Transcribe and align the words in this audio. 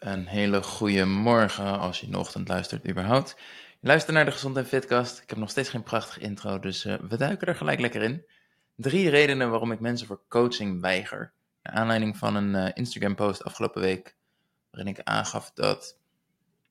Een 0.00 0.26
hele 0.26 0.62
goede 0.62 1.04
morgen 1.04 1.78
als 1.78 2.00
je 2.00 2.06
in 2.06 2.14
ochtend 2.14 2.48
luistert 2.48 2.88
überhaupt. 2.88 3.36
Je 3.80 3.86
luistert 3.86 4.16
naar 4.16 4.24
de 4.24 4.30
Gezond 4.30 4.56
en 4.56 4.66
Fitcast. 4.66 5.18
Ik 5.22 5.28
heb 5.28 5.38
nog 5.38 5.50
steeds 5.50 5.68
geen 5.68 5.82
prachtig 5.82 6.18
intro, 6.18 6.58
dus 6.58 6.84
uh, 6.84 6.94
we 7.08 7.16
duiken 7.16 7.46
er 7.46 7.54
gelijk 7.54 7.80
lekker 7.80 8.02
in. 8.02 8.24
Drie 8.76 9.08
redenen 9.08 9.50
waarom 9.50 9.72
ik 9.72 9.80
mensen 9.80 10.06
voor 10.06 10.20
coaching 10.28 10.80
weiger. 10.80 11.32
Naar 11.62 11.74
aanleiding 11.74 12.16
van 12.16 12.34
een 12.34 12.54
uh, 12.54 12.68
Instagram 12.74 13.14
post 13.14 13.44
afgelopen 13.44 13.80
week, 13.80 14.16
waarin 14.70 14.92
ik 14.92 15.00
aangaf 15.04 15.50
dat 15.54 15.98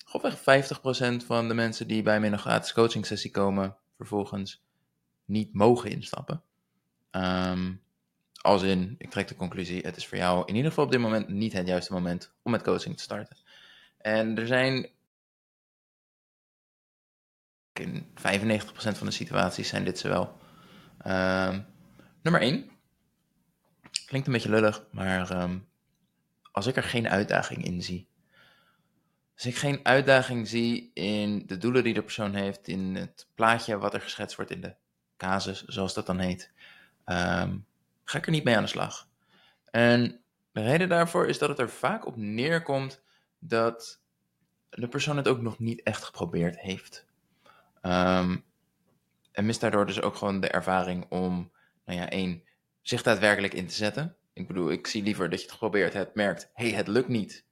grofweg 0.06 0.38
50% 0.38 1.26
van 1.26 1.48
de 1.48 1.54
mensen 1.54 1.88
die 1.88 2.02
bij 2.02 2.20
me 2.20 2.26
in 2.26 2.34
een 2.34 2.40
gratis 2.40 2.74
coaching 2.74 3.06
sessie 3.06 3.32
komen, 3.32 3.76
vervolgens 3.98 4.64
niet 5.26 5.54
mogen 5.54 5.90
instappen. 5.90 6.44
Um, 7.12 7.82
als 8.50 8.62
in, 8.62 8.96
ik 8.98 9.10
trek 9.10 9.28
de 9.28 9.36
conclusie, 9.36 9.82
het 9.82 9.96
is 9.96 10.08
voor 10.08 10.18
jou 10.18 10.44
in 10.46 10.56
ieder 10.56 10.70
geval 10.70 10.86
op 10.86 10.92
dit 10.92 11.00
moment 11.00 11.28
niet 11.28 11.54
het 11.54 11.68
juiste 11.68 11.94
moment 11.94 12.32
om 12.42 12.52
met 12.52 12.64
coaching 12.64 12.96
te 12.96 13.04
starten. 13.04 13.38
En 13.98 14.38
er 14.38 14.48
zijn 14.48 14.90
in 17.74 18.06
95% 18.06 18.12
van 18.72 19.08
de 19.08 19.12
situaties 19.12 19.68
zijn 19.68 19.84
dit 19.84 20.00
zowel. 20.00 20.38
Um, 21.08 21.66
nummer 22.22 22.42
1. 22.42 22.70
Klinkt 24.06 24.28
een 24.28 24.34
beetje 24.34 24.50
lullig, 24.50 24.86
maar 24.92 25.42
um, 25.42 25.68
als 26.52 26.68
ik 26.68 26.76
er 26.76 26.84
geen 26.84 27.10
uitdaging 27.10 27.66
in 27.66 27.84
zie. 27.84 28.08
Als 29.36 29.46
ik 29.46 29.56
geen 29.56 29.80
uitdaging 29.84 30.48
zie 30.48 30.92
in 30.94 31.44
de 31.46 31.58
doelen 31.58 31.84
die 31.84 31.94
de 31.94 32.04
persoon 32.04 32.34
heeft, 32.34 32.68
in 32.68 32.96
het 32.96 33.28
plaatje 33.36 33.78
wat 33.78 33.94
er 33.94 34.02
geschetst 34.02 34.36
wordt 34.36 34.52
in 34.52 34.62
de 34.62 34.76
casus, 35.18 35.66
zoals 35.66 35.94
dat 35.94 36.06
dan 36.06 36.20
heet. 36.20 36.52
Um, 37.06 37.68
ga 38.10 38.18
ik 38.18 38.26
er 38.26 38.32
niet 38.32 38.44
mee 38.44 38.56
aan 38.56 38.64
de 38.64 38.70
slag. 38.70 39.08
En 39.72 40.22
de 40.52 40.62
reden 40.62 40.90
daarvoor 40.90 41.28
is 41.28 41.38
dat 41.38 41.50
het 41.50 41.60
er 41.60 41.70
vaak 41.70 42.06
op 42.06 42.16
neerkomt 42.16 43.02
dat 43.40 44.02
de 44.70 44.88
persoon 44.88 45.18
het 45.18 45.28
ook 45.28 45.42
nog 45.42 45.60
niet 45.60 45.84
echt 45.84 46.04
geprobeerd 46.04 46.60
heeft. 46.60 47.06
Um, 47.82 48.44
en 49.32 49.46
mist 49.46 49.62
daardoor 49.62 49.86
dus 49.86 50.02
ook 50.02 50.16
gewoon 50.16 50.40
de 50.40 50.48
ervaring 50.48 51.06
om, 51.10 51.52
nou 51.86 52.00
ja, 52.00 52.10
één, 52.10 52.44
zich 52.82 53.02
daadwerkelijk 53.02 53.54
in 53.54 53.68
te 53.68 53.74
zetten. 53.74 54.16
Ik 54.34 54.48
bedoel, 54.48 54.72
ik 54.72 54.88
zie 54.88 55.04
liever 55.04 55.30
dat 55.30 55.40
je 55.40 55.46
het 55.46 55.54
geprobeerd 55.54 55.94
hebt, 55.94 56.16
merkt, 56.16 56.50
hé, 56.54 56.68
hey, 56.68 56.78
het 56.78 56.88
lukt 56.88 57.08
niet. 57.08 57.46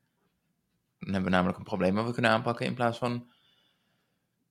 Dan 1.00 1.14
hebben 1.14 1.30
we 1.30 1.36
namelijk 1.36 1.58
een 1.58 1.64
probleem 1.64 1.96
wat 1.96 2.06
we 2.06 2.14
kunnen 2.14 2.32
aanpakken 2.32 2.66
in 2.66 2.74
plaats 2.74 2.98
van, 2.98 3.32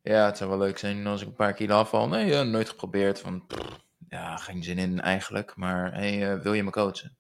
ja, 0.03 0.27
het 0.27 0.37
zou 0.37 0.51
wel 0.51 0.59
leuk 0.59 0.79
zijn 0.79 1.07
als 1.07 1.21
ik 1.21 1.27
een 1.27 1.35
paar 1.35 1.55
kilo 1.55 1.77
afval. 1.77 2.09
Nee, 2.09 2.31
uh, 2.31 2.43
nooit 2.43 2.69
geprobeerd, 2.69 3.21
van, 3.21 3.47
ja, 4.17 4.37
geen 4.37 4.63
zin 4.63 4.79
in 4.79 5.01
eigenlijk, 5.01 5.57
maar 5.57 6.05
uh, 6.05 6.41
wil 6.43 6.53
je 6.53 6.63
me 6.63 6.71
coachen? 6.71 7.17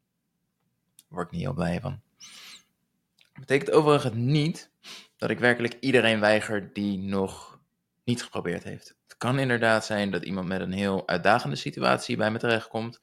Word 1.09 1.27
ik 1.27 1.33
niet 1.33 1.43
heel 1.43 1.55
blij 1.55 1.81
van. 1.81 2.01
Betekent 3.33 3.71
overigens 3.71 4.15
niet 4.15 4.71
dat 5.17 5.31
ik 5.31 5.39
werkelijk 5.39 5.77
iedereen 5.81 6.21
weiger 6.21 6.73
die 6.73 6.99
nog 6.99 7.61
niet 8.05 8.23
geprobeerd 8.23 8.63
heeft. 8.63 8.97
Het 9.07 9.17
kan 9.17 9.39
inderdaad 9.39 9.85
zijn 9.85 10.11
dat 10.11 10.25
iemand 10.25 10.49
met 10.49 10.61
een 10.61 10.73
heel 10.73 11.09
uitdagende 11.09 11.57
situatie 11.57 12.17
bij 12.17 12.31
me 12.31 12.39
terechtkomt. 12.39 13.03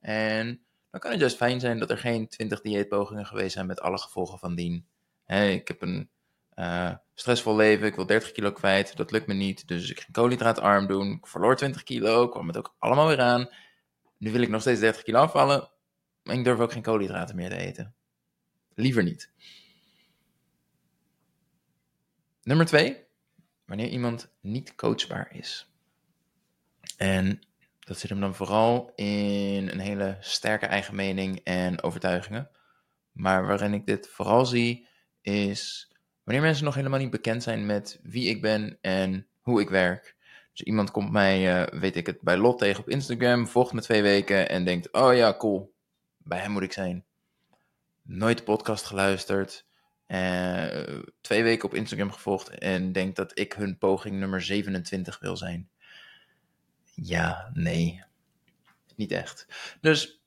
En 0.00 0.46
dan 0.90 1.00
kan 1.00 1.10
het 1.10 1.20
juist 1.20 1.36
fijn 1.36 1.60
zijn 1.60 1.78
dat 1.78 1.90
er 1.90 1.98
geen 1.98 2.28
20 2.28 2.60
dieetpogingen 2.60 3.26
geweest 3.26 3.52
zijn 3.52 3.66
met 3.66 3.80
alle 3.80 3.98
gevolgen 3.98 4.38
van 4.38 4.54
dien. 4.54 4.86
Ik 5.26 5.68
heb 5.68 5.82
een 5.82 6.10
uh, 6.56 6.92
stressvol 7.14 7.56
leven, 7.56 7.86
ik 7.86 7.94
wil 7.94 8.06
30 8.06 8.32
kilo 8.32 8.52
kwijt, 8.52 8.96
dat 8.96 9.10
lukt 9.10 9.26
me 9.26 9.34
niet, 9.34 9.68
dus 9.68 9.90
ik 9.90 10.00
ging 10.00 10.12
koolhydraatarm 10.12 10.86
doen. 10.86 11.12
Ik 11.12 11.26
verloor 11.26 11.56
20 11.56 11.82
kilo, 11.82 12.28
kwam 12.28 12.46
het 12.46 12.56
ook 12.56 12.74
allemaal 12.78 13.06
weer 13.08 13.20
aan. 13.20 13.48
Nu 14.18 14.32
wil 14.32 14.40
ik 14.40 14.48
nog 14.48 14.60
steeds 14.60 14.80
30 14.80 15.02
kilo 15.02 15.18
afvallen, 15.18 15.70
maar 16.22 16.36
ik 16.36 16.44
durf 16.44 16.58
ook 16.58 16.72
geen 16.72 16.82
koolhydraten 16.82 17.36
meer 17.36 17.50
te 17.50 17.56
eten. 17.56 17.94
Liever 18.74 19.02
niet. 19.02 19.32
Nummer 22.42 22.66
2, 22.66 23.04
wanneer 23.64 23.88
iemand 23.88 24.32
niet 24.40 24.74
coachbaar 24.74 25.34
is. 25.34 25.70
En 26.96 27.40
dat 27.80 27.98
zit 27.98 28.10
hem 28.10 28.20
dan 28.20 28.34
vooral 28.34 28.92
in 28.94 29.68
een 29.68 29.78
hele 29.78 30.16
sterke 30.20 30.66
eigen 30.66 30.94
mening 30.94 31.40
en 31.44 31.82
overtuigingen. 31.82 32.50
Maar 33.12 33.46
waarin 33.46 33.74
ik 33.74 33.86
dit 33.86 34.08
vooral 34.08 34.46
zie, 34.46 34.88
is 35.20 35.90
Wanneer 36.26 36.44
mensen 36.44 36.64
nog 36.64 36.74
helemaal 36.74 36.98
niet 36.98 37.10
bekend 37.10 37.42
zijn 37.42 37.66
met 37.66 37.98
wie 38.02 38.28
ik 38.28 38.40
ben 38.40 38.78
en 38.80 39.26
hoe 39.40 39.60
ik 39.60 39.68
werk. 39.68 40.16
Dus 40.52 40.62
iemand 40.62 40.90
komt 40.90 41.10
mij, 41.10 41.60
uh, 41.60 41.80
weet 41.80 41.96
ik 41.96 42.06
het, 42.06 42.20
bij 42.20 42.36
Lot 42.36 42.58
tegen 42.58 42.80
op 42.80 42.88
Instagram, 42.88 43.46
volgt 43.46 43.72
me 43.72 43.80
twee 43.80 44.02
weken 44.02 44.48
en 44.48 44.64
denkt, 44.64 44.92
oh 44.92 45.14
ja, 45.14 45.36
cool, 45.36 45.74
bij 46.16 46.38
hem 46.38 46.50
moet 46.50 46.62
ik 46.62 46.72
zijn. 46.72 47.04
Nooit 48.02 48.38
de 48.38 48.44
podcast 48.44 48.84
geluisterd, 48.84 49.66
uh, 50.06 50.82
twee 51.20 51.42
weken 51.42 51.68
op 51.68 51.74
Instagram 51.74 52.12
gevolgd 52.12 52.48
en 52.48 52.92
denkt 52.92 53.16
dat 53.16 53.38
ik 53.38 53.52
hun 53.52 53.78
poging 53.78 54.18
nummer 54.18 54.42
27 54.42 55.18
wil 55.18 55.36
zijn. 55.36 55.68
Ja, 56.94 57.50
nee, 57.54 58.02
niet 58.96 59.12
echt. 59.12 59.46
Dus 59.80 60.20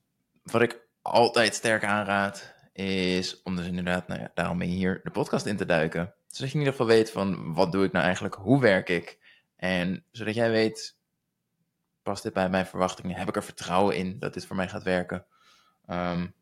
wat 0.44 0.62
ik 0.62 0.88
altijd 1.02 1.54
sterk 1.54 1.84
aanraad, 1.84 2.54
is 2.80 3.42
om 3.42 3.56
dus 3.56 3.66
inderdaad, 3.66 4.08
nou 4.08 4.28
daarom 4.34 4.62
hier 4.62 5.00
de 5.04 5.12
podcast 5.12 5.46
in 5.46 5.58
te 5.58 5.66
duiken. 5.66 6.14
Zodat 6.28 6.52
je 6.52 6.54
in 6.54 6.60
ieder 6.60 6.72
geval 6.72 6.88
weet 6.88 7.12
van, 7.12 7.54
wat 7.54 7.72
doe 7.72 7.86
ik 7.86 7.92
nou 7.92 8.06
eigenlijk, 8.06 8.36
hoe 8.36 8.62
werk 8.62 8.90
ik? 8.90 9.18
En 9.56 10.06
zodat 10.12 10.36
jij 10.36 10.52
weet, 10.52 10.98
past 12.04 12.24
dit 12.24 12.34
bij 12.34 12.50
mijn 12.50 12.66
verwachtingen? 12.66 13.18
Heb 13.18 13.28
ik 13.28 13.36
er 13.36 13.44
vertrouwen 13.44 13.96
in 13.96 14.20
dat 14.20 14.34
dit 14.34 14.46
voor 14.46 14.56
mij 14.56 14.70
gaat 14.70 14.84
werken? 14.84 15.26
Um, 15.90 16.34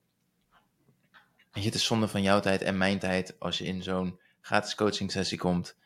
je, 1.52 1.66
het 1.66 1.75
is 1.75 1.86
zonde 1.86 2.08
van 2.08 2.22
jouw 2.22 2.40
tijd 2.40 2.62
en 2.62 2.78
mijn 2.78 3.00
tijd 3.00 3.40
als 3.40 3.58
je 3.58 3.66
in 3.66 3.84
zo'n 3.84 4.19
gratis 4.42 4.75
coaching 4.75 5.12
sessie 5.12 5.38
komt 5.38 5.78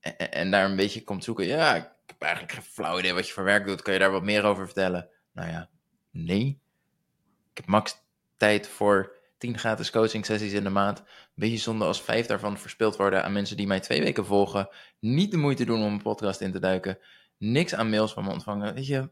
en, 0.00 0.32
en, 0.32 0.50
daar 0.50 0.64
een 0.64 0.76
beetje 0.76 1.04
komt 1.04 1.24
zoeken. 1.24 1.46
Ja, 1.46 1.74
ik 1.76 1.90
heb 2.06 2.22
eigenlijk 2.22 2.52
geen 2.52 2.62
flauw 2.62 2.98
idee 2.98 3.12
wat 3.12 3.26
je 3.26 3.32
voor 3.32 3.44
werk 3.44 3.66
doet. 3.66 3.82
Kan 3.82 3.92
je 3.92 3.98
daar 3.98 4.10
wat 4.10 4.22
meer 4.22 4.44
over 4.44 4.64
vertellen? 4.64 5.08
Nou 5.32 5.50
ja, 5.50 5.68
nee. 6.10 6.60
Ik 7.50 7.56
heb 7.56 7.66
max 7.66 7.96
tijd 8.36 8.68
voor 8.68 9.20
10 9.42 9.58
gratis 9.58 9.90
coaching 9.90 10.26
sessies 10.26 10.52
in 10.52 10.64
de 10.64 10.70
maand. 10.70 10.98
Een 10.98 11.04
beetje 11.34 11.56
zonde 11.56 11.84
als 11.84 12.02
vijf 12.02 12.26
daarvan 12.26 12.58
verspild 12.58 12.96
worden 12.96 13.24
aan 13.24 13.32
mensen 13.32 13.56
die 13.56 13.66
mij 13.66 13.80
twee 13.80 14.02
weken 14.02 14.26
volgen. 14.26 14.68
Niet 14.98 15.30
de 15.30 15.36
moeite 15.36 15.64
doen 15.64 15.82
om 15.82 15.92
een 15.92 16.02
podcast 16.02 16.40
in 16.40 16.52
te 16.52 16.58
duiken. 16.58 16.98
Niks 17.38 17.74
aan 17.74 17.90
mails 17.90 18.12
van 18.12 18.24
me 18.24 18.30
ontvangen. 18.30 18.74
Weet 18.74 18.86
je, 18.86 19.10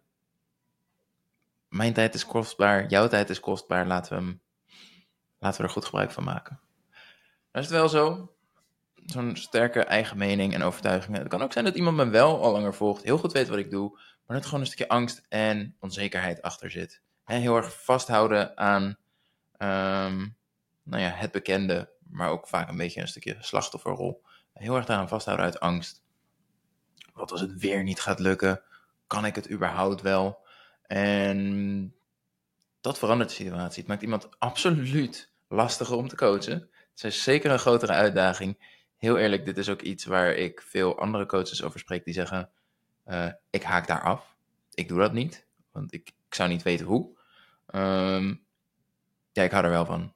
mijn 1.68 1.92
tijd 1.92 2.14
is 2.14 2.26
kostbaar, 2.26 2.88
jouw 2.88 3.08
tijd 3.08 3.30
is 3.30 3.40
kostbaar. 3.40 3.86
Laten 3.86 4.12
we, 4.12 4.22
hem, 4.24 4.40
laten 5.38 5.60
we 5.60 5.66
er 5.66 5.72
goed 5.72 5.84
gebruik 5.84 6.10
van 6.10 6.24
maken. 6.24 6.60
Dan 7.50 7.62
is 7.62 7.68
het 7.68 7.78
wel 7.78 7.88
zo. 7.88 8.34
Zo'n 9.06 9.36
sterke 9.36 9.80
eigen 9.80 10.16
mening 10.16 10.54
en 10.54 10.62
overtuigingen. 10.62 11.20
Het 11.20 11.28
kan 11.28 11.42
ook 11.42 11.52
zijn 11.52 11.64
dat 11.64 11.74
iemand 11.74 11.96
me 11.96 12.08
wel 12.08 12.42
al 12.42 12.52
langer 12.52 12.74
volgt, 12.74 13.02
heel 13.02 13.18
goed 13.18 13.32
weet 13.32 13.48
wat 13.48 13.58
ik 13.58 13.70
doe, 13.70 13.98
maar 14.26 14.36
dat 14.36 14.44
gewoon 14.44 14.60
een 14.60 14.66
stukje 14.66 14.88
angst 14.88 15.22
en 15.28 15.76
onzekerheid 15.80 16.42
achter 16.42 16.70
zit. 16.70 17.02
heel 17.24 17.56
erg 17.56 17.84
vasthouden 17.84 18.56
aan 18.56 18.98
Um, 19.62 20.36
nou 20.82 21.02
ja, 21.02 21.10
het 21.10 21.30
bekende, 21.32 21.92
maar 22.08 22.30
ook 22.30 22.48
vaak 22.48 22.68
een 22.68 22.76
beetje 22.76 23.00
een 23.00 23.08
stukje 23.08 23.36
slachtofferrol. 23.40 24.22
Heel 24.52 24.76
erg 24.76 24.86
daaraan 24.86 25.08
vasthouden 25.08 25.46
uit 25.46 25.60
angst. 25.60 26.02
Wat 27.12 27.32
als 27.32 27.40
het 27.40 27.58
weer 27.58 27.82
niet 27.82 28.00
gaat 28.00 28.18
lukken? 28.18 28.62
Kan 29.06 29.24
ik 29.24 29.34
het 29.34 29.50
überhaupt 29.50 30.02
wel? 30.02 30.46
En 30.82 31.94
dat 32.80 32.98
verandert 32.98 33.28
de 33.28 33.36
situatie. 33.36 33.78
Het 33.78 33.88
maakt 33.88 34.02
iemand 34.02 34.28
absoluut 34.38 35.32
lastiger 35.48 35.96
om 35.96 36.08
te 36.08 36.16
coachen. 36.16 36.68
Het 36.90 37.04
is 37.04 37.22
zeker 37.22 37.50
een 37.50 37.58
grotere 37.58 37.92
uitdaging. 37.92 38.78
Heel 38.96 39.18
eerlijk, 39.18 39.44
dit 39.44 39.58
is 39.58 39.68
ook 39.68 39.82
iets 39.82 40.04
waar 40.04 40.32
ik 40.32 40.62
veel 40.62 40.98
andere 40.98 41.26
coaches 41.26 41.62
over 41.62 41.80
spreek 41.80 42.04
die 42.04 42.14
zeggen: 42.14 42.50
uh, 43.06 43.26
Ik 43.50 43.62
haak 43.62 43.86
daar 43.86 44.02
af. 44.02 44.36
Ik 44.74 44.88
doe 44.88 44.98
dat 44.98 45.12
niet, 45.12 45.46
want 45.72 45.92
ik, 45.92 46.08
ik 46.28 46.34
zou 46.34 46.48
niet 46.48 46.62
weten 46.62 46.86
hoe. 46.86 47.18
Um, 47.74 48.44
ja, 49.32 49.42
ik 49.42 49.50
hou 49.50 49.64
er 49.64 49.70
wel 49.70 49.86
van. 49.86 50.14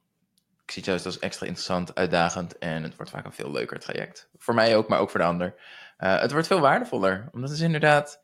Ik 0.63 0.71
zie 0.71 0.83
het 0.83 0.91
juist 0.91 1.07
als 1.07 1.19
extra 1.19 1.47
interessant, 1.47 1.95
uitdagend 1.95 2.59
en 2.59 2.83
het 2.83 2.97
wordt 2.97 3.11
vaak 3.11 3.25
een 3.25 3.33
veel 3.33 3.51
leuker 3.51 3.79
traject. 3.79 4.29
Voor 4.37 4.55
mij 4.55 4.77
ook, 4.77 4.89
maar 4.89 4.99
ook 4.99 5.11
voor 5.11 5.21
de 5.21 5.27
ander. 5.27 5.55
Uh, 5.99 6.21
het 6.21 6.33
wordt 6.33 6.47
veel 6.47 6.61
waardevoller, 6.61 7.29
omdat 7.33 7.51
het 7.51 7.61
inderdaad... 7.61 8.23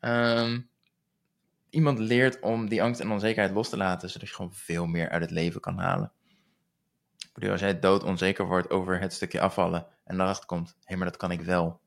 Um, 0.00 0.70
iemand 1.70 1.98
leert 1.98 2.40
om 2.40 2.68
die 2.68 2.82
angst 2.82 3.00
en 3.00 3.10
onzekerheid 3.10 3.54
los 3.54 3.68
te 3.68 3.76
laten, 3.76 4.10
zodat 4.10 4.28
je 4.28 4.34
gewoon 4.34 4.54
veel 4.54 4.86
meer 4.86 5.08
uit 5.08 5.22
het 5.22 5.30
leven 5.30 5.60
kan 5.60 5.78
halen. 5.78 6.12
Ik 7.18 7.30
bedoel, 7.32 7.50
als 7.50 7.60
jij 7.60 7.78
dood 7.78 8.02
onzeker 8.02 8.46
wordt 8.46 8.70
over 8.70 9.00
het 9.00 9.12
stukje 9.12 9.40
afvallen 9.40 9.86
en 10.04 10.20
erachter 10.20 10.46
komt, 10.46 10.68
hé, 10.68 10.74
hey, 10.84 10.96
maar 10.96 11.06
dat 11.06 11.16
kan 11.16 11.30
ik 11.30 11.40
wel. 11.40 11.80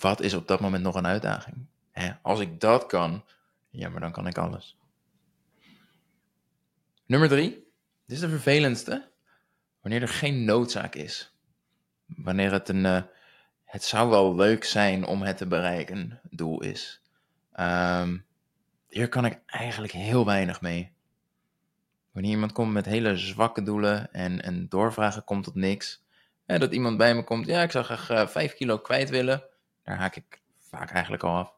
Wat 0.00 0.20
is 0.20 0.34
op 0.34 0.48
dat 0.48 0.60
moment 0.60 0.82
nog 0.82 0.94
een 0.94 1.06
uitdaging? 1.06 1.66
Hè? 1.90 2.12
Als 2.22 2.40
ik 2.40 2.60
dat 2.60 2.86
kan, 2.86 3.24
ja, 3.70 3.88
maar 3.88 4.00
dan 4.00 4.12
kan 4.12 4.26
ik 4.26 4.38
alles. 4.38 4.78
Nummer 7.14 7.32
drie. 7.32 7.50
Dit 8.06 8.16
is 8.16 8.20
de 8.20 8.28
vervelendste. 8.28 9.10
Wanneer 9.80 10.02
er 10.02 10.08
geen 10.08 10.44
noodzaak 10.44 10.94
is. 10.94 11.36
Wanneer 12.06 12.52
het 12.52 12.68
een, 12.68 12.84
uh, 12.84 13.02
het 13.64 13.84
zou 13.84 14.10
wel 14.10 14.34
leuk 14.34 14.64
zijn 14.64 15.06
om 15.06 15.22
het 15.22 15.36
te 15.36 15.46
bereiken, 15.46 16.20
doel 16.30 16.62
is. 16.62 17.02
Um, 17.60 18.26
hier 18.88 19.08
kan 19.08 19.24
ik 19.24 19.40
eigenlijk 19.46 19.92
heel 19.92 20.24
weinig 20.24 20.60
mee. 20.60 20.92
Wanneer 22.12 22.30
iemand 22.30 22.52
komt 22.52 22.72
met 22.72 22.84
hele 22.84 23.16
zwakke 23.16 23.62
doelen 23.62 24.12
en, 24.12 24.42
en 24.42 24.68
doorvragen 24.68 25.24
komt 25.24 25.44
tot 25.44 25.54
niks. 25.54 26.04
En 26.46 26.60
dat 26.60 26.72
iemand 26.72 26.96
bij 26.96 27.14
me 27.14 27.24
komt, 27.24 27.46
ja, 27.46 27.62
ik 27.62 27.70
zou 27.70 27.84
graag 27.84 28.10
uh, 28.10 28.26
5 28.26 28.54
kilo 28.54 28.78
kwijt 28.78 29.10
willen. 29.10 29.44
Daar 29.82 29.96
haak 29.96 30.16
ik 30.16 30.40
vaak 30.58 30.90
eigenlijk 30.90 31.22
al 31.22 31.36
af. 31.36 31.52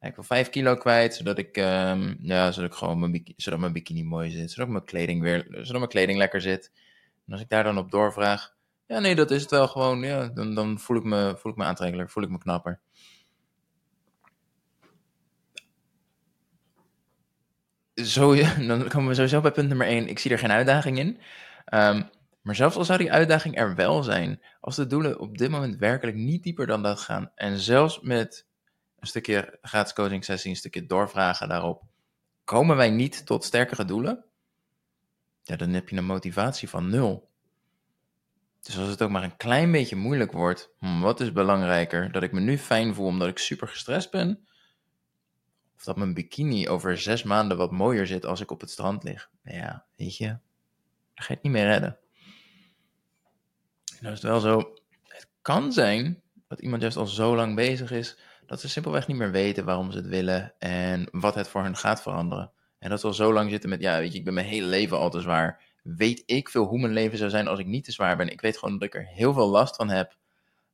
Ik 0.00 0.14
wil 0.14 0.24
5 0.24 0.50
kilo 0.50 0.76
kwijt, 0.76 1.14
zodat 1.14 1.38
ik, 1.38 1.56
um, 1.56 2.16
ja, 2.20 2.52
zodat 2.52 2.70
ik 2.70 2.76
gewoon 2.76 2.98
mijn, 2.98 3.32
zodat 3.36 3.58
mijn 3.58 3.72
bikini 3.72 4.02
mooi 4.02 4.30
zit. 4.30 4.50
Zodat 4.50 4.68
mijn 4.68 4.84
kleding 4.84 5.22
weer, 5.22 5.46
zodat 5.50 5.76
mijn 5.76 5.88
kleding 5.88 6.18
lekker 6.18 6.40
zit. 6.40 6.72
En 7.26 7.32
als 7.32 7.40
ik 7.40 7.48
daar 7.48 7.64
dan 7.64 7.78
op 7.78 7.90
doorvraag, 7.90 8.54
ja, 8.86 8.98
nee, 8.98 9.14
dat 9.14 9.30
is 9.30 9.42
het 9.42 9.50
wel 9.50 9.68
gewoon. 9.68 10.00
Ja, 10.00 10.28
dan, 10.28 10.54
dan 10.54 10.78
voel, 10.78 10.96
ik 10.96 11.04
me, 11.04 11.34
voel 11.36 11.52
ik 11.52 11.58
me 11.58 11.64
aantrekkelijker, 11.64 12.12
voel 12.12 12.22
ik 12.22 12.30
me 12.30 12.38
knapper. 12.38 12.80
Zo, 17.94 18.34
dan 18.66 18.88
komen 18.88 19.08
we 19.08 19.14
sowieso 19.14 19.40
bij 19.40 19.52
punt 19.52 19.68
nummer 19.68 19.86
1. 19.86 20.08
Ik 20.08 20.18
zie 20.18 20.30
er 20.30 20.38
geen 20.38 20.52
uitdaging 20.52 20.98
in. 20.98 21.18
Um, 21.74 22.10
maar 22.42 22.54
zelfs 22.54 22.76
al 22.76 22.84
zou 22.84 22.98
die 22.98 23.12
uitdaging 23.12 23.58
er 23.58 23.74
wel 23.74 24.02
zijn, 24.02 24.40
als 24.60 24.76
de 24.76 24.86
doelen 24.86 25.18
op 25.18 25.38
dit 25.38 25.50
moment 25.50 25.76
werkelijk 25.76 26.16
niet 26.16 26.42
dieper 26.42 26.66
dan 26.66 26.82
dat 26.82 27.00
gaan, 27.00 27.32
en 27.34 27.58
zelfs 27.58 28.00
met 28.00 28.46
een 29.00 29.06
stukje 29.06 29.58
gratis 29.62 29.92
coaching 29.92 30.24
sessie, 30.24 30.50
een 30.50 30.56
stukje 30.56 30.86
doorvragen 30.86 31.48
daarop, 31.48 31.82
komen 32.44 32.76
wij 32.76 32.90
niet 32.90 33.26
tot 33.26 33.44
sterkere 33.44 33.84
doelen, 33.84 34.24
ja, 35.42 35.56
dan 35.56 35.70
heb 35.72 35.88
je 35.88 35.96
een 35.96 36.04
motivatie 36.04 36.68
van 36.68 36.90
nul. 36.90 37.28
Dus 38.62 38.78
als 38.78 38.88
het 38.88 39.02
ook 39.02 39.10
maar 39.10 39.22
een 39.22 39.36
klein 39.36 39.72
beetje 39.72 39.96
moeilijk 39.96 40.32
wordt, 40.32 40.70
hmm, 40.78 41.00
wat 41.00 41.20
is 41.20 41.32
belangrijker? 41.32 42.12
Dat 42.12 42.22
ik 42.22 42.32
me 42.32 42.40
nu 42.40 42.58
fijn 42.58 42.94
voel 42.94 43.06
omdat 43.06 43.28
ik 43.28 43.38
super 43.38 43.68
gestrest 43.68 44.10
ben? 44.10 44.46
Of 45.76 45.84
dat 45.84 45.96
mijn 45.96 46.14
bikini 46.14 46.68
over 46.68 46.98
zes 46.98 47.22
maanden 47.22 47.56
wat 47.56 47.70
mooier 47.70 48.06
zit 48.06 48.26
als 48.26 48.40
ik 48.40 48.50
op 48.50 48.60
het 48.60 48.70
strand 48.70 49.02
lig? 49.02 49.30
Ja, 49.42 49.84
weet 49.96 50.16
je, 50.16 50.26
dan 50.26 50.38
ga 51.14 51.26
je 51.26 51.34
het 51.34 51.42
niet 51.42 51.52
meer 51.52 51.66
redden. 51.66 51.98
Nou 54.00 54.14
is 54.14 54.22
het 54.22 54.30
wel 54.30 54.40
zo, 54.40 54.74
het 55.02 55.28
kan 55.42 55.72
zijn 55.72 56.22
dat 56.48 56.60
iemand 56.60 56.82
juist 56.82 56.96
al 56.96 57.06
zo 57.06 57.36
lang 57.36 57.54
bezig 57.54 57.90
is, 57.90 58.18
dat 58.50 58.60
ze 58.60 58.68
simpelweg 58.68 59.06
niet 59.06 59.16
meer 59.16 59.30
weten 59.30 59.64
waarom 59.64 59.90
ze 59.90 59.98
het 59.98 60.06
willen 60.06 60.54
en 60.58 61.08
wat 61.10 61.34
het 61.34 61.48
voor 61.48 61.62
hen 61.62 61.76
gaat 61.76 62.02
veranderen. 62.02 62.52
En 62.78 62.90
dat 62.90 63.00
ze 63.00 63.06
al 63.06 63.12
zo 63.12 63.32
lang 63.32 63.50
zitten 63.50 63.68
met, 63.70 63.80
ja 63.80 63.98
weet 63.98 64.12
je, 64.12 64.18
ik 64.18 64.24
ben 64.24 64.34
mijn 64.34 64.46
hele 64.46 64.66
leven 64.66 64.98
al 64.98 65.10
te 65.10 65.20
zwaar. 65.20 65.62
Weet 65.82 66.22
ik 66.26 66.48
veel 66.48 66.64
hoe 66.64 66.78
mijn 66.80 66.92
leven 66.92 67.18
zou 67.18 67.30
zijn 67.30 67.48
als 67.48 67.58
ik 67.58 67.66
niet 67.66 67.84
te 67.84 67.92
zwaar 67.92 68.16
ben. 68.16 68.28
Ik 68.28 68.40
weet 68.40 68.58
gewoon 68.58 68.78
dat 68.78 68.82
ik 68.88 68.94
er 68.94 69.06
heel 69.06 69.32
veel 69.32 69.48
last 69.48 69.76
van 69.76 69.88
heb 69.88 70.16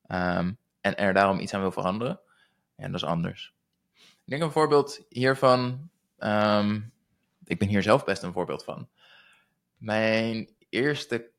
ehm, 0.06 0.52
en 0.80 0.96
er 0.96 1.14
daarom 1.14 1.38
iets 1.38 1.54
aan 1.54 1.60
wil 1.60 1.72
veranderen. 1.72 2.20
En 2.76 2.92
dat 2.92 3.02
is 3.02 3.08
anders. 3.08 3.54
Ik 3.94 4.24
denk 4.24 4.42
een 4.42 4.50
voorbeeld 4.50 5.04
hiervan, 5.08 5.90
um, 6.18 6.92
ik 7.44 7.58
ben 7.58 7.68
hier 7.68 7.82
zelf 7.82 8.04
best 8.04 8.22
een 8.22 8.32
voorbeeld 8.32 8.64
van. 8.64 8.88
Mijn 9.76 10.54
eerste 10.68 11.30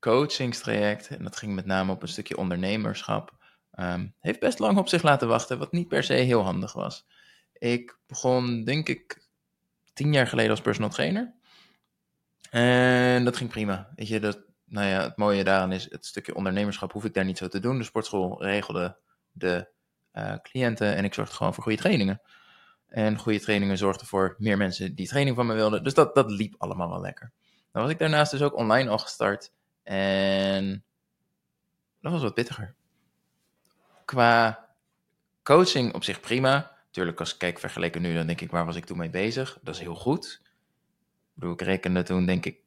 coachingstraject, 0.00 1.08
en 1.08 1.24
dat 1.24 1.36
ging 1.36 1.54
met 1.54 1.66
name 1.66 1.92
op 1.92 2.02
een 2.02 2.08
stukje 2.08 2.36
ondernemerschap, 2.36 3.35
um, 3.76 4.14
heeft 4.20 4.40
best 4.40 4.58
lang 4.58 4.78
op 4.78 4.88
zich 4.88 5.02
laten 5.02 5.28
wachten, 5.28 5.58
wat 5.58 5.72
niet 5.72 5.88
per 5.88 6.04
se 6.04 6.12
heel 6.12 6.42
handig 6.42 6.72
was. 6.72 7.06
Ik 7.52 7.98
begon, 8.06 8.64
denk 8.64 8.88
ik, 8.88 9.26
tien 9.92 10.12
jaar 10.12 10.26
geleden 10.26 10.50
als 10.50 10.60
personal 10.60 10.90
trainer. 10.90 11.34
En 12.50 13.24
dat 13.24 13.36
ging 13.36 13.50
prima. 13.50 13.92
Weet 13.96 14.08
je, 14.08 14.20
dat, 14.20 14.44
nou 14.64 14.86
ja, 14.86 15.02
het 15.02 15.16
mooie 15.16 15.44
daaraan 15.44 15.72
is, 15.72 15.90
het 15.90 16.06
stukje 16.06 16.34
ondernemerschap 16.34 16.92
hoef 16.92 17.04
ik 17.04 17.14
daar 17.14 17.24
niet 17.24 17.38
zo 17.38 17.48
te 17.48 17.60
doen. 17.60 17.78
De 17.78 17.84
sportschool 17.84 18.42
regelde 18.42 18.98
de 19.32 19.68
uh, 20.12 20.34
cliënten 20.42 20.96
en 20.96 21.04
ik 21.04 21.14
zorgde 21.14 21.34
gewoon 21.34 21.54
voor 21.54 21.62
goede 21.62 21.78
trainingen. 21.78 22.20
En 22.86 23.18
goede 23.18 23.40
trainingen 23.40 23.78
zorgden 23.78 24.06
voor 24.06 24.34
meer 24.38 24.56
mensen 24.56 24.94
die 24.94 25.08
training 25.08 25.36
van 25.36 25.46
me 25.46 25.54
wilden. 25.54 25.84
Dus 25.84 25.94
dat, 25.94 26.14
dat 26.14 26.30
liep 26.30 26.54
allemaal 26.58 26.88
wel 26.88 27.00
lekker. 27.00 27.32
Dan 27.72 27.82
was 27.82 27.90
ik 27.90 27.98
daarnaast 27.98 28.30
dus 28.30 28.42
ook 28.42 28.56
online 28.56 28.90
al 28.90 28.98
gestart. 28.98 29.52
En 29.82 30.84
dat 32.00 32.12
was 32.12 32.22
wat 32.22 32.34
pittiger. 32.34 32.74
Qua 34.06 34.68
coaching 35.42 35.94
op 35.94 36.04
zich 36.04 36.20
prima. 36.20 36.76
Tuurlijk, 36.90 37.20
als 37.20 37.32
ik 37.32 37.38
kijk 37.38 37.58
vergeleken 37.58 38.02
nu, 38.02 38.14
dan 38.14 38.26
denk 38.26 38.40
ik, 38.40 38.50
waar 38.50 38.66
was 38.66 38.76
ik 38.76 38.84
toen 38.84 38.98
mee 38.98 39.10
bezig? 39.10 39.58
Dat 39.62 39.74
is 39.74 39.80
heel 39.80 39.94
goed. 39.94 40.40
Ik 40.42 41.32
bedoel, 41.34 41.52
ik 41.52 41.62
rekende 41.62 42.02
toen 42.02 42.26
denk 42.26 42.44
ik 42.46 42.58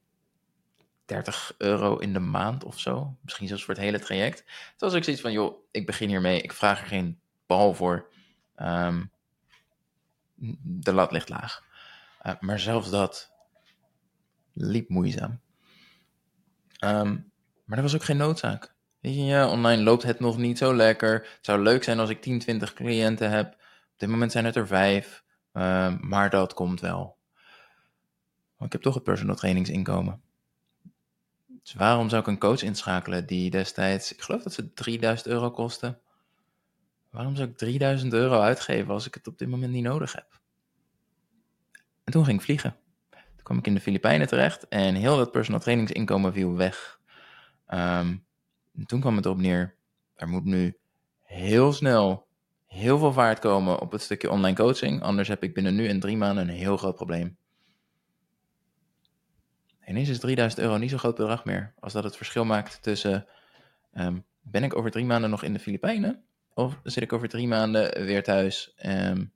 30 1.06 1.56
euro 1.58 1.98
in 1.98 2.14
de 2.14 2.20
maand 2.20 2.64
of 2.64 2.80
zo. 2.80 3.18
Misschien 3.22 3.48
zelfs 3.48 3.64
voor 3.64 3.74
het 3.74 3.84
hele 3.84 4.00
traject. 4.00 4.38
Toen 4.46 4.90
was 4.90 4.94
ik 4.94 5.04
zoiets 5.04 5.22
van, 5.22 5.32
joh, 5.32 5.68
ik 5.72 5.86
begin 5.86 6.10
hiermee. 6.10 6.42
Ik 6.42 6.54
vraag 6.54 6.82
er 6.82 6.88
geen 6.88 7.20
bal 7.46 7.74
voor. 7.74 8.10
Um, 8.56 9.12
de 10.62 10.94
lat 10.94 11.12
ligt 11.12 11.30
laag. 11.30 11.64
Uh, 12.26 12.34
maar 12.40 12.60
zelfs 12.60 12.90
dat 12.90 13.32
liep 14.54 14.90
moeizaam. 14.90 15.42
Um, 16.84 17.32
maar 17.66 17.78
dat 17.78 17.92
was 17.92 17.96
ook 17.96 18.04
geen 18.04 18.18
noodzaak. 18.18 18.74
Weet 19.00 19.16
je, 19.16 19.24
ja, 19.24 19.50
online 19.50 19.84
loopt 19.84 20.04
het 20.04 20.20
nog 20.20 20.38
niet 20.38 20.58
zo 20.58 20.76
lekker. 20.76 21.14
Het 21.14 21.46
zou 21.46 21.62
leuk 21.62 21.84
zijn 21.84 22.00
als 22.00 22.10
ik 22.10 22.22
10, 22.22 22.40
20 22.40 22.74
cliënten 22.74 23.30
heb. 23.30 23.54
Op 23.94 24.00
dit 24.00 24.10
moment 24.10 24.32
zijn 24.32 24.46
het 24.46 24.56
er 24.56 24.68
vijf. 24.68 25.24
Um, 25.54 26.00
maar 26.02 26.30
dat 26.30 26.54
komt 26.54 26.82
wel. 26.82 27.18
ik 28.60 28.72
heb 28.72 28.82
toch 28.82 28.94
het 28.94 29.04
personal 29.04 29.36
trainingsinkomen. 29.36 30.22
Dus 31.62 31.74
waarom 31.74 32.10
zou 32.10 32.22
ik 32.22 32.28
een 32.28 32.40
coach 32.40 32.62
inschakelen 32.62 33.26
die 33.26 33.50
destijds, 33.50 34.14
ik 34.14 34.22
geloof 34.22 34.44
dat 34.44 34.54
ze 34.54 34.74
3000 34.74 35.28
euro 35.28 35.52
kosten. 35.52 36.00
Waarom 37.10 37.36
zou 37.36 37.50
ik 37.50 37.58
3000 37.58 38.14
euro 38.14 38.40
uitgeven 38.40 38.94
als 38.94 39.08
ik 39.08 39.14
het 39.14 39.28
op 39.28 39.38
dit 39.38 39.48
moment 39.48 39.72
niet 39.72 39.84
nodig 39.84 40.14
heb? 40.14 40.40
En 42.04 42.12
toen 42.12 42.26
ging 42.26 42.38
ik 42.38 42.44
vliegen 42.46 42.76
kwam 43.50 43.62
ik 43.62 43.68
in 43.68 43.74
de 43.74 43.82
Filipijnen 43.82 44.28
terecht 44.28 44.68
en 44.68 44.96
heel 44.96 45.18
dat 45.18 45.32
personal 45.32 45.60
trainingsinkomen 45.60 46.34
viel 46.34 46.56
weg. 46.56 47.00
Um, 47.68 48.26
toen 48.86 49.00
kwam 49.00 49.16
het 49.16 49.26
erop 49.26 49.38
neer, 49.38 49.76
er 50.16 50.28
moet 50.28 50.46
nu 50.46 50.78
heel 51.22 51.74
snel 51.74 52.28
heel 52.66 52.98
veel 52.98 53.14
vaart 53.14 53.40
komen 53.40 53.80
op 53.80 53.92
het 53.92 54.02
stukje 54.02 54.32
online 54.32 54.56
coaching, 54.56 55.02
anders 55.02 55.28
heb 55.28 55.44
ik 55.44 55.54
binnen 55.54 55.76
nu 55.76 55.88
en 55.88 56.00
drie 56.00 56.18
maanden 56.18 56.48
een 56.48 56.56
heel 56.56 56.78
groot 56.78 56.96
probleem. 56.96 57.38
En 59.80 59.96
ineens 59.96 60.10
is 60.10 60.20
3000 60.20 60.62
euro 60.62 60.78
niet 60.78 60.90
zo'n 60.90 61.00
groot 61.00 61.16
bedrag 61.16 61.46
meer, 61.46 61.74
als 61.80 61.94
dat 61.94 62.04
het 62.04 62.18
verschil 62.18 62.46
maakt 62.46 62.84
tussen, 62.84 63.26
um, 63.94 64.26
ben 64.42 64.64
ik 64.64 64.76
over 64.76 64.92
drie 64.92 65.06
maanden 65.06 65.30
nog 65.30 65.44
in 65.44 65.54
de 65.54 65.60
Filipijnen, 65.60 66.24
of 66.54 66.80
zit 66.84 67.04
ik 67.04 67.14
over 67.14 67.30
drie 67.30 67.48
maanden 67.48 68.06
weer 68.06 68.24
thuis 68.24 68.74
um, 68.86 69.32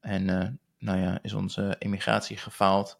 en 0.00 0.28
uh, 0.28 0.48
nou 0.78 0.98
ja, 0.98 1.18
is 1.22 1.32
onze 1.32 1.76
emigratie 1.78 2.36
gefaald. 2.36 2.98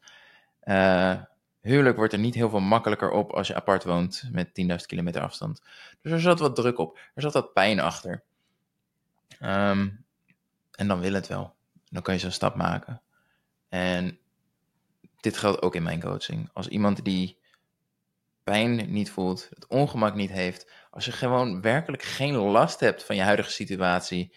Uh, 0.64 1.22
huwelijk 1.60 1.96
wordt 1.96 2.12
er 2.12 2.19
niet 2.19 2.34
heel 2.34 2.50
veel 2.50 2.60
makkelijker 2.60 3.10
op 3.10 3.32
als 3.32 3.46
je 3.46 3.55
apart 3.55 3.84
woont 3.84 4.28
met 4.32 4.49
10.000 4.49 4.76
kilometer 4.87 5.22
afstand. 5.22 5.62
Dus 6.02 6.12
er 6.12 6.21
zat 6.21 6.38
wat 6.38 6.56
druk 6.56 6.78
op. 6.78 6.99
Er 7.14 7.23
zat 7.23 7.32
wat 7.32 7.52
pijn 7.52 7.80
achter. 7.80 8.23
Um, 9.40 10.04
en 10.71 10.88
dan 10.88 11.00
wil 11.00 11.12
het 11.12 11.26
wel. 11.26 11.54
Dan 11.90 12.02
kan 12.02 12.14
je 12.14 12.21
zo'n 12.21 12.30
stap 12.30 12.54
maken. 12.54 13.02
En 13.68 14.18
dit 15.21 15.37
geldt 15.37 15.62
ook 15.62 15.75
in 15.75 15.82
mijn 15.82 16.00
coaching. 16.00 16.50
Als 16.52 16.68
iemand 16.68 17.04
die 17.04 17.38
pijn 18.44 18.92
niet 18.92 19.11
voelt, 19.11 19.49
het 19.54 19.66
ongemak 19.66 20.14
niet 20.14 20.30
heeft, 20.30 20.71
als 20.90 21.04
je 21.04 21.12
gewoon 21.12 21.61
werkelijk 21.61 22.02
geen 22.02 22.35
last 22.35 22.80
hebt 22.80 23.04
van 23.04 23.16
je 23.16 23.23
huidige 23.23 23.50
situatie, 23.50 24.37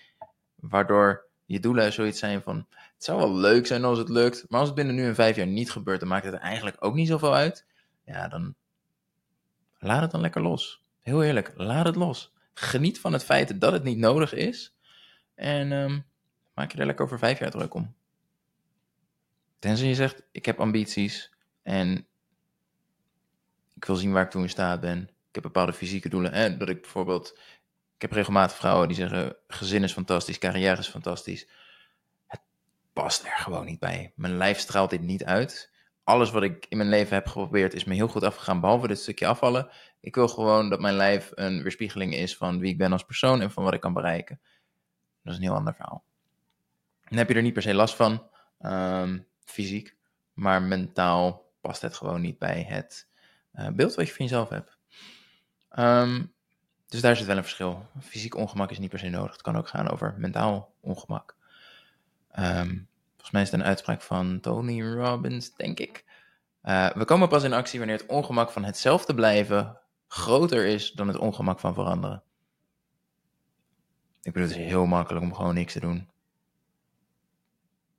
waardoor 0.55 1.29
je 1.51 1.59
doelen 1.59 1.93
zoiets 1.93 2.19
zijn 2.19 2.41
van, 2.41 2.67
het 2.69 3.03
zou 3.03 3.17
wel 3.17 3.35
leuk 3.35 3.67
zijn 3.67 3.83
als 3.83 3.97
het 3.97 4.09
lukt, 4.09 4.45
maar 4.49 4.59
als 4.59 4.67
het 4.67 4.77
binnen 4.77 4.95
nu 4.95 5.05
en 5.05 5.15
vijf 5.15 5.35
jaar 5.35 5.47
niet 5.47 5.71
gebeurt, 5.71 5.99
dan 5.99 6.09
maakt 6.09 6.25
het 6.25 6.33
eigenlijk 6.33 6.77
ook 6.79 6.93
niet 6.93 7.07
zoveel 7.07 7.33
uit. 7.33 7.65
Ja, 8.05 8.27
dan 8.27 8.55
laat 9.79 10.01
het 10.01 10.11
dan 10.11 10.21
lekker 10.21 10.41
los. 10.41 10.83
Heel 10.99 11.23
eerlijk, 11.23 11.51
laat 11.55 11.85
het 11.85 11.95
los. 11.95 12.33
Geniet 12.53 12.99
van 12.99 13.13
het 13.13 13.23
feit 13.23 13.61
dat 13.61 13.73
het 13.73 13.83
niet 13.83 13.97
nodig 13.97 14.33
is 14.33 14.75
en 15.35 15.71
um, 15.71 16.05
maak 16.53 16.71
je 16.71 16.77
er 16.77 16.85
lekker 16.85 17.05
over 17.05 17.19
vijf 17.19 17.39
jaar 17.39 17.51
druk 17.51 17.73
om. 17.73 17.95
Tenzij 19.59 19.87
je 19.87 19.95
zegt, 19.95 20.23
ik 20.31 20.45
heb 20.45 20.59
ambities 20.59 21.31
en 21.63 22.07
ik 23.75 23.85
wil 23.85 23.95
zien 23.95 24.11
waar 24.11 24.23
ik 24.23 24.29
toe 24.29 24.41
in 24.41 24.49
staat 24.49 24.79
ben. 24.79 25.01
Ik 25.01 25.37
heb 25.37 25.43
bepaalde 25.43 25.73
fysieke 25.73 26.09
doelen. 26.09 26.31
En 26.31 26.57
dat 26.57 26.69
ik 26.69 26.81
bijvoorbeeld 26.81 27.39
ik 28.01 28.07
heb 28.07 28.17
regelmatig 28.17 28.57
vrouwen 28.57 28.87
die 28.87 28.97
zeggen: 28.97 29.35
gezin 29.47 29.83
is 29.83 29.93
fantastisch, 29.93 30.37
carrière 30.37 30.77
is 30.77 30.87
fantastisch. 30.87 31.47
Het 32.27 32.41
past 32.93 33.23
er 33.23 33.37
gewoon 33.37 33.65
niet 33.65 33.79
bij. 33.79 34.13
Mijn 34.15 34.37
lijf 34.37 34.59
straalt 34.59 34.89
dit 34.89 35.01
niet 35.01 35.23
uit. 35.23 35.71
Alles 36.03 36.31
wat 36.31 36.43
ik 36.43 36.65
in 36.69 36.77
mijn 36.77 36.89
leven 36.89 37.13
heb 37.13 37.27
geprobeerd 37.27 37.73
is 37.73 37.83
me 37.83 37.93
heel 37.93 38.07
goed 38.07 38.23
afgegaan, 38.23 38.59
behalve 38.59 38.87
dit 38.87 38.99
stukje 38.99 39.27
afvallen. 39.27 39.69
Ik 39.99 40.15
wil 40.15 40.27
gewoon 40.27 40.69
dat 40.69 40.79
mijn 40.79 40.95
lijf 40.95 41.31
een 41.33 41.61
weerspiegeling 41.63 42.15
is 42.15 42.37
van 42.37 42.59
wie 42.59 42.71
ik 42.71 42.77
ben 42.77 42.91
als 42.91 43.03
persoon 43.03 43.41
en 43.41 43.51
van 43.51 43.63
wat 43.63 43.73
ik 43.73 43.81
kan 43.81 43.93
bereiken. 43.93 44.39
Dat 45.23 45.33
is 45.33 45.39
een 45.39 45.45
heel 45.45 45.55
ander 45.55 45.73
verhaal. 45.73 46.03
Dan 47.09 47.17
heb 47.17 47.29
je 47.29 47.35
er 47.35 47.41
niet 47.41 47.53
per 47.53 47.61
se 47.61 47.73
last 47.73 47.95
van, 47.95 48.27
um, 48.59 49.27
fysiek, 49.43 49.95
maar 50.33 50.61
mentaal 50.61 51.51
past 51.61 51.81
het 51.81 51.95
gewoon 51.95 52.21
niet 52.21 52.37
bij 52.37 52.65
het 52.67 53.07
uh, 53.53 53.67
beeld 53.67 53.95
wat 53.95 54.07
je 54.07 54.13
van 54.13 54.25
jezelf 54.25 54.49
hebt. 54.49 54.77
Um, 55.77 56.33
dus 56.91 57.01
daar 57.01 57.15
zit 57.15 57.25
wel 57.25 57.37
een 57.37 57.43
verschil. 57.43 57.85
Fysiek 57.99 58.35
ongemak 58.35 58.71
is 58.71 58.79
niet 58.79 58.89
per 58.89 58.99
se 58.99 59.09
nodig. 59.09 59.31
Het 59.31 59.41
kan 59.41 59.57
ook 59.57 59.67
gaan 59.67 59.89
over 59.89 60.15
mentaal 60.17 60.73
ongemak. 60.79 61.35
Um, 62.39 62.87
volgens 63.11 63.31
mij 63.31 63.41
is 63.41 63.51
het 63.51 63.59
een 63.59 63.65
uitspraak 63.65 64.01
van 64.01 64.39
Tony 64.39 64.81
Robbins, 64.81 65.55
denk 65.55 65.79
ik. 65.79 66.05
Uh, 66.63 66.89
we 66.89 67.05
komen 67.05 67.27
pas 67.27 67.43
in 67.43 67.53
actie 67.53 67.79
wanneer 67.79 67.97
het 67.97 68.07
ongemak 68.07 68.51
van 68.51 68.63
hetzelfde 68.63 69.13
blijven 69.13 69.79
groter 70.07 70.65
is 70.65 70.91
dan 70.91 71.07
het 71.07 71.17
ongemak 71.17 71.59
van 71.59 71.73
veranderen. 71.73 72.23
Ik 74.21 74.33
bedoel, 74.33 74.49
het 74.49 74.57
is 74.57 74.65
heel 74.65 74.85
makkelijk 74.85 75.25
om 75.25 75.35
gewoon 75.35 75.53
niks 75.53 75.73
te 75.73 75.79
doen. 75.79 76.09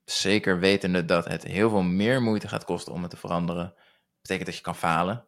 Zeker 0.05 0.59
wetende 0.59 1.05
dat 1.05 1.25
het 1.25 1.43
heel 1.43 1.71
veel 1.71 1.83
meer 1.83 2.23
moeite 2.23 2.49
gaat 2.49 2.65
kosten 2.65 2.93
om 2.93 3.03
het 3.03 3.11
te 3.11 3.17
veranderen. 3.17 3.75
Betekent 4.21 4.47
dat 4.47 4.57
je 4.57 4.63
kan 4.63 4.77
falen. 4.77 5.25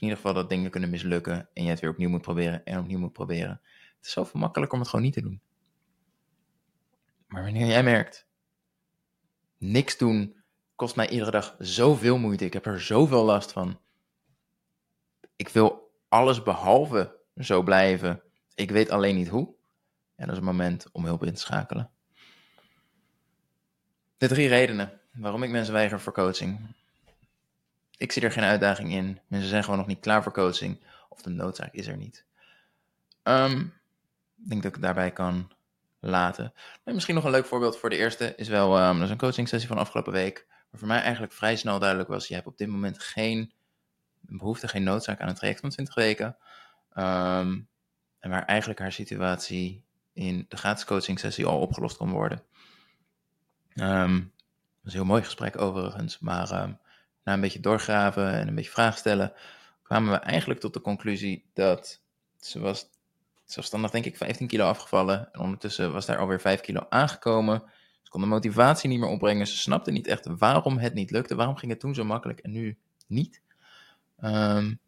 In 0.00 0.06
ieder 0.06 0.16
geval 0.16 0.34
dat 0.34 0.48
dingen 0.48 0.70
kunnen 0.70 0.90
mislukken 0.90 1.48
en 1.52 1.62
je 1.62 1.70
het 1.70 1.80
weer 1.80 1.90
opnieuw 1.90 2.08
moet 2.08 2.22
proberen 2.22 2.64
en 2.64 2.78
opnieuw 2.78 2.98
moet 2.98 3.12
proberen. 3.12 3.60
Het 3.96 4.06
is 4.06 4.12
zoveel 4.12 4.40
makkelijker 4.40 4.74
om 4.74 4.80
het 4.80 4.90
gewoon 4.90 5.04
niet 5.04 5.14
te 5.14 5.20
doen. 5.20 5.40
Maar 7.26 7.42
wanneer 7.42 7.66
jij 7.66 7.82
merkt, 7.82 8.26
niks 9.58 9.98
doen 9.98 10.42
kost 10.74 10.96
mij 10.96 11.08
iedere 11.08 11.30
dag 11.30 11.56
zoveel 11.58 12.18
moeite. 12.18 12.44
Ik 12.44 12.52
heb 12.52 12.66
er 12.66 12.80
zoveel 12.80 13.24
last 13.24 13.52
van. 13.52 13.80
Ik 15.36 15.48
wil 15.48 15.92
alles 16.08 16.42
behalve 16.42 17.16
zo 17.36 17.62
blijven. 17.62 18.22
Ik 18.54 18.70
weet 18.70 18.90
alleen 18.90 19.14
niet 19.14 19.28
hoe. 19.28 19.54
En 20.14 20.26
dat 20.26 20.32
is 20.32 20.38
een 20.38 20.44
moment 20.44 20.86
om 20.92 21.04
hulp 21.04 21.24
in 21.24 21.34
te 21.34 21.40
schakelen. 21.40 21.90
De 24.16 24.28
drie 24.28 24.48
redenen 24.48 25.00
waarom 25.12 25.42
ik 25.42 25.50
mensen 25.50 25.74
weiger 25.74 26.00
voor 26.00 26.12
coaching. 26.12 26.78
Ik 28.00 28.12
zie 28.12 28.22
er 28.22 28.32
geen 28.32 28.44
uitdaging 28.44 28.92
in. 28.92 29.20
Mensen 29.26 29.48
zijn 29.48 29.64
gewoon 29.64 29.78
nog 29.78 29.86
niet 29.86 30.00
klaar 30.00 30.22
voor 30.22 30.32
coaching. 30.32 30.84
Of 31.08 31.22
de 31.22 31.30
noodzaak 31.30 31.72
is 31.72 31.86
er 31.86 31.96
niet. 31.96 32.24
Um, 33.22 33.60
ik 34.36 34.48
denk 34.48 34.62
dat 34.62 34.64
ik 34.64 34.76
het 34.76 34.82
daarbij 34.82 35.12
kan 35.12 35.52
laten. 35.98 36.52
En 36.84 36.94
misschien 36.94 37.14
nog 37.14 37.24
een 37.24 37.30
leuk 37.30 37.46
voorbeeld 37.46 37.78
voor 37.78 37.90
de 37.90 37.96
eerste 37.96 38.34
is 38.36 38.48
wel, 38.48 38.70
dat 38.70 39.02
is 39.02 39.10
een 39.10 39.16
coaching 39.16 39.48
sessie 39.48 39.68
van 39.68 39.78
afgelopen 39.78 40.12
week. 40.12 40.46
Waar 40.48 40.78
voor 40.78 40.88
mij 40.88 41.00
eigenlijk 41.00 41.32
vrij 41.32 41.56
snel 41.56 41.78
duidelijk 41.78 42.08
was, 42.08 42.28
je 42.28 42.34
hebt 42.34 42.46
op 42.46 42.58
dit 42.58 42.68
moment 42.68 43.02
geen 43.02 43.52
behoefte, 44.20 44.68
geen 44.68 44.82
noodzaak 44.82 45.20
aan 45.20 45.28
een 45.28 45.34
traject 45.34 45.60
van 45.60 45.70
20 45.70 45.94
weken. 45.94 46.36
Um, 46.94 47.68
en 48.18 48.30
waar 48.30 48.44
eigenlijk 48.44 48.80
haar 48.80 48.92
situatie 48.92 49.84
in 50.12 50.46
de 50.48 50.56
gratis 50.56 50.84
coaching 50.84 51.18
sessie 51.18 51.46
al 51.46 51.60
opgelost 51.60 51.96
kon 51.96 52.10
worden. 52.10 52.42
Um, 53.74 54.32
dat 54.34 54.82
was 54.82 54.92
een 54.92 54.98
heel 55.00 55.04
mooi 55.04 55.22
gesprek 55.22 55.60
overigens, 55.60 56.18
maar 56.18 56.46
na 57.24 57.32
een 57.32 57.40
beetje 57.40 57.60
doorgraven 57.60 58.32
en 58.32 58.48
een 58.48 58.54
beetje 58.54 58.70
vragen 58.70 58.98
stellen, 58.98 59.32
kwamen 59.82 60.12
we 60.12 60.18
eigenlijk 60.18 60.60
tot 60.60 60.74
de 60.74 60.80
conclusie 60.80 61.50
dat 61.52 62.02
ze 62.38 62.60
was 62.60 62.88
zelfstandig 63.44 63.90
denk 63.90 64.04
ik 64.04 64.16
15 64.16 64.46
kilo 64.46 64.66
afgevallen. 64.66 65.32
En 65.32 65.40
ondertussen 65.40 65.92
was 65.92 66.06
daar 66.06 66.18
alweer 66.18 66.40
5 66.40 66.60
kilo 66.60 66.86
aangekomen. 66.88 67.62
Ze 68.02 68.10
kon 68.10 68.20
de 68.20 68.26
motivatie 68.26 68.88
niet 68.88 69.00
meer 69.00 69.08
opbrengen. 69.08 69.46
Ze 69.46 69.56
snapte 69.56 69.90
niet 69.90 70.06
echt 70.06 70.26
waarom 70.38 70.78
het 70.78 70.94
niet 70.94 71.10
lukte. 71.10 71.34
Waarom 71.34 71.56
ging 71.56 71.70
het 71.70 71.80
toen 71.80 71.94
zo 71.94 72.04
makkelijk 72.04 72.38
en 72.38 72.50
nu 72.50 72.78
niet? 73.06 73.42
Um, 74.20 74.80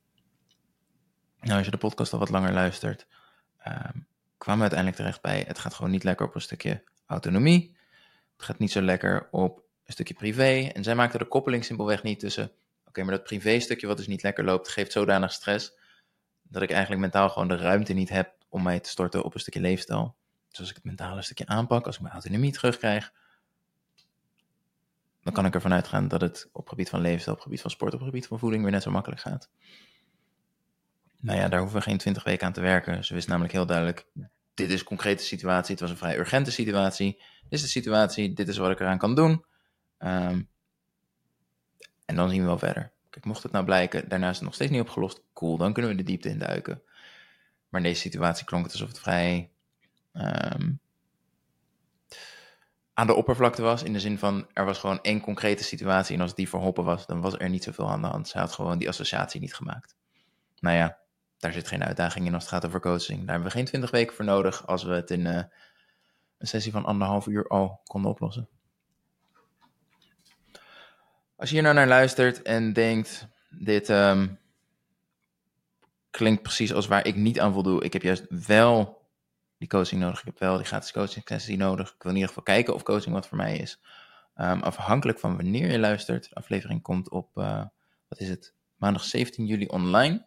nou, 1.41 1.57
als 1.57 1.65
je 1.65 1.71
de 1.71 1.77
podcast 1.77 2.13
al 2.13 2.19
wat 2.19 2.31
langer 2.31 2.53
luistert, 2.53 3.07
um, 3.67 4.07
kwamen 4.39 4.69
we 4.69 4.75
uiteindelijk 4.75 4.97
terecht 4.97 5.23
bij: 5.23 5.45
het 5.47 5.59
gaat 5.59 5.75
gewoon 5.75 5.91
niet 5.91 6.05
lekker 6.05 6.27
op 6.27 6.35
een 6.35 6.41
stukje 6.41 6.85
autonomie. 7.07 7.77
Het 8.37 8.45
gaat 8.45 8.59
niet 8.59 8.73
zo 8.73 8.81
lekker 8.81 9.29
op 9.31 9.63
stukje 9.93 10.15
privé. 10.15 10.71
En 10.73 10.83
zij 10.83 10.95
maakte 10.95 11.19
de 11.19 11.25
koppeling 11.25 11.65
simpelweg 11.65 12.03
niet 12.03 12.19
tussen: 12.21 12.53
oké, 12.87 13.03
maar 13.03 13.15
dat 13.15 13.25
privé 13.25 13.61
stukje 13.61 13.87
wat 13.87 13.97
dus 13.97 14.07
niet 14.07 14.23
lekker 14.23 14.45
loopt, 14.45 14.69
geeft 14.69 14.93
zodanig 14.93 15.33
stress 15.33 15.73
dat 16.43 16.63
ik 16.63 16.71
eigenlijk 16.71 17.01
mentaal 17.01 17.29
gewoon 17.29 17.49
de 17.49 17.57
ruimte 17.57 17.93
niet 17.93 18.09
heb 18.09 18.35
om 18.49 18.63
mij 18.63 18.81
te 18.81 18.89
storten 18.89 19.25
op 19.25 19.35
een 19.35 19.41
stukje 19.41 19.61
leefstijl. 19.61 20.15
Dus 20.49 20.61
als 20.61 20.69
ik 20.69 20.75
het 20.75 20.85
mentale 20.85 21.23
stukje 21.23 21.47
aanpak, 21.47 21.87
als 21.87 21.95
ik 21.95 22.01
mijn 22.01 22.15
autonomie 22.15 22.53
terugkrijg, 22.53 23.13
dan 25.23 25.33
kan 25.33 25.47
ik 25.47 25.55
ervan 25.55 25.73
uitgaan 25.73 26.09
dat 26.09 26.21
het 26.21 26.49
op 26.53 26.69
gebied 26.69 26.89
van 26.89 27.01
leefstijl, 27.01 27.37
op 27.37 27.43
gebied 27.43 27.61
van 27.61 27.71
sport, 27.71 27.95
op 27.95 28.01
gebied 28.01 28.27
van 28.27 28.39
voeding 28.39 28.63
weer 28.63 28.73
net 28.73 28.83
zo 28.83 28.91
makkelijk 28.91 29.21
gaat. 29.21 29.51
Nou 31.21 31.39
ja, 31.39 31.49
daar 31.49 31.61
hoeven 31.61 31.79
we 31.79 31.85
geen 31.85 31.99
twintig 31.99 32.25
weken 32.25 32.47
aan 32.47 32.53
te 32.53 32.61
werken. 32.61 33.05
Ze 33.05 33.15
wist 33.15 33.29
namelijk 33.29 33.53
heel 33.53 33.67
duidelijk, 33.67 34.07
dit 34.55 34.71
is 34.71 34.81
een 34.81 34.87
concrete 34.87 35.25
situatie, 35.25 35.71
het 35.71 35.81
was 35.81 35.91
een 35.91 35.97
vrij 35.97 36.19
urgente 36.19 36.53
situatie. 36.53 37.13
Dit 37.43 37.53
is 37.53 37.61
de 37.61 37.69
situatie, 37.69 38.33
dit 38.33 38.49
is 38.49 38.57
wat 38.57 38.71
ik 38.71 38.81
eraan 38.81 38.99
kan 38.99 39.15
doen. 39.15 39.45
Um, 40.05 40.49
en 42.05 42.17
dan 42.17 42.29
zien 42.29 42.41
we 42.41 42.47
wel 42.47 42.59
verder. 42.59 42.93
Kijk, 43.11 43.25
mocht 43.25 43.43
het 43.43 43.53
nou 43.53 43.65
blijken, 43.65 44.09
daarna 44.09 44.29
is 44.29 44.37
het 44.37 44.45
nog 44.45 44.55
steeds 44.55 44.71
niet 44.71 44.81
opgelost, 44.81 45.23
cool, 45.33 45.57
dan 45.57 45.73
kunnen 45.73 45.91
we 45.91 45.97
de 45.97 46.03
diepte 46.03 46.29
induiken. 46.29 46.83
Maar 47.69 47.81
in 47.81 47.87
deze 47.87 48.01
situatie 48.01 48.45
klonk 48.45 48.65
het 48.65 48.73
alsof 48.73 48.89
het 48.89 48.99
vrij 48.99 49.51
um, 50.13 50.81
aan 52.95 53.07
de 53.07 53.15
oppervlakte 53.15 53.63
was. 53.63 53.83
In 53.83 53.93
de 53.93 54.01
zin 54.01 54.19
van, 54.19 54.47
er 54.53 54.65
was 54.65 54.79
gewoon 54.79 55.03
één 55.03 55.21
concrete 55.21 55.65
situatie. 55.65 56.17
En 56.17 56.23
als 56.23 56.35
die 56.35 56.49
verholpen 56.49 56.85
was, 56.85 57.07
dan 57.07 57.21
was 57.21 57.35
er 57.39 57.49
niet 57.49 57.65
zoveel 57.65 57.91
aan 57.91 58.03
de 58.03 58.09
hand. 58.09 58.29
Ze 58.29 58.39
had 58.39 58.53
gewoon 58.53 58.79
die 58.79 58.89
associatie 58.89 59.41
niet 59.41 59.55
gemaakt. 59.55 59.97
Nou 60.59 60.77
ja, 60.77 60.99
daar 61.39 61.53
zit 61.53 61.69
geen 61.69 61.85
uitdaging 61.85 62.27
in 62.27 62.35
als 62.35 62.43
het 62.43 62.53
gaat 62.53 62.67
over 62.67 62.81
coaching. 62.81 63.19
Daar 63.19 63.29
hebben 63.29 63.47
we 63.47 63.57
geen 63.57 63.65
twintig 63.65 63.91
weken 63.91 64.15
voor 64.17 64.25
nodig 64.25 64.67
als 64.67 64.83
we 64.83 64.95
het 64.95 65.11
in 65.11 65.21
uh, 65.21 65.43
een 66.39 66.47
sessie 66.47 66.73
van 66.73 66.85
anderhalf 66.85 67.27
uur 67.27 67.49
al 67.49 67.81
konden 67.85 68.11
oplossen. 68.11 68.49
Als 71.43 71.51
je 71.51 71.57
hier 71.57 71.65
nou 71.67 71.77
naar 71.77 71.89
luistert 71.89 72.43
en 72.43 72.73
denkt, 72.73 73.27
dit, 73.51 73.89
um, 73.89 74.39
klinkt 76.11 76.43
precies 76.43 76.73
als 76.73 76.87
waar 76.87 77.07
ik 77.07 77.15
niet 77.15 77.41
aan 77.41 77.53
voldoe. 77.53 77.85
Ik 77.85 77.93
heb 77.93 78.03
juist 78.03 78.27
wel 78.47 79.07
die 79.59 79.69
coaching 79.69 80.01
nodig. 80.01 80.19
Ik 80.19 80.25
heb 80.25 80.39
wel 80.39 80.57
die 80.57 80.67
gratis 80.67 80.93
coaching 80.93 81.25
sessie 81.29 81.57
nodig. 81.57 81.89
Ik 81.89 82.03
wil 82.03 82.11
in 82.11 82.17
ieder 82.17 82.29
geval 82.29 82.43
kijken 82.43 82.75
of 82.75 82.83
coaching 82.83 83.15
wat 83.15 83.27
voor 83.27 83.37
mij 83.37 83.57
is. 83.57 83.81
Um, 84.37 84.63
afhankelijk 84.63 85.19
van 85.19 85.37
wanneer 85.37 85.71
je 85.71 85.79
luistert. 85.79 86.29
De 86.29 86.35
aflevering 86.35 86.83
komt 86.83 87.11
op, 87.11 87.37
uh, 87.37 87.65
wat 88.09 88.21
is 88.21 88.29
het, 88.29 88.55
maandag 88.77 89.05
17 89.05 89.47
juli 89.47 89.67
online. 89.67 90.25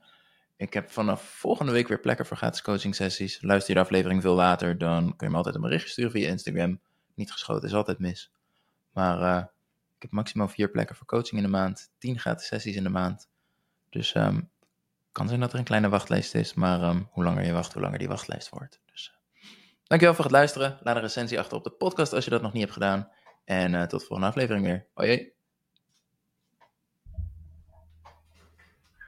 Ik 0.56 0.74
heb 0.74 0.92
vanaf 0.92 1.24
volgende 1.24 1.72
week 1.72 1.88
weer 1.88 2.00
plekken 2.00 2.26
voor 2.26 2.38
gratis 2.38 2.62
coaching 2.62 2.96
sessies. 2.96 3.42
Luister 3.42 3.70
je 3.74 3.80
de 3.80 3.86
aflevering 3.86 4.22
veel 4.22 4.36
later, 4.36 4.78
dan 4.78 5.16
kun 5.16 5.28
je 5.28 5.32
me 5.32 5.38
altijd 5.38 5.56
een 5.56 5.62
berichtje 5.62 5.90
sturen 5.90 6.12
via 6.12 6.28
Instagram. 6.28 6.80
Niet 7.14 7.32
geschoten 7.32 7.68
is 7.68 7.74
altijd 7.74 8.00
mis. 8.00 8.32
Maar 8.92 9.40
ik 9.40 9.48
heb 10.06 10.14
maximaal 10.14 10.48
vier 10.48 10.72
plekken 10.72 10.96
voor 10.96 11.08
coaching 11.08 11.38
in 11.38 11.44
de 11.44 11.58
maand. 11.58 11.92
Tien 11.98 12.20
gratis 12.20 12.48
sessies 12.48 12.76
in 12.76 12.84
de 12.84 12.90
maand. 12.90 13.30
Dus 13.90 14.16
um, 14.16 14.52
kan 15.12 15.28
zijn 15.28 15.40
dat 15.40 15.54
er 15.54 15.60
een 15.60 15.66
kleine 15.66 15.90
wachtlijst 15.90 16.36
is, 16.36 16.54
maar 16.54 16.82
um, 16.90 17.08
hoe 17.12 17.24
langer 17.24 17.46
je 17.46 17.52
wacht, 17.52 17.74
hoe 17.74 17.82
langer 17.82 18.00
die 18.00 18.08
wachtlijst 18.08 18.50
wordt. 18.50 18.82
Dus, 18.86 19.14
uh, 19.14 19.48
dankjewel 19.84 20.16
voor 20.16 20.26
het 20.26 20.34
luisteren. 20.34 20.78
Laat 20.82 20.96
een 20.96 21.02
recensie 21.02 21.40
achter 21.40 21.58
op 21.58 21.64
de 21.64 21.72
podcast 21.72 22.14
als 22.14 22.24
je 22.24 22.30
dat 22.30 22.42
nog 22.42 22.54
niet 22.54 22.62
hebt 22.62 22.74
gedaan. 22.74 23.10
En 23.46 23.74
uh, 23.74 23.82
tot 23.82 24.00
de 24.00 24.06
volgende 24.06 24.32
aflevering 24.32 24.66
weer. 24.66 24.88
Hoi. 24.94 25.35